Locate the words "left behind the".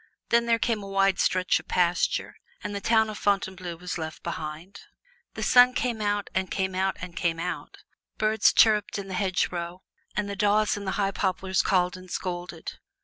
3.99-5.43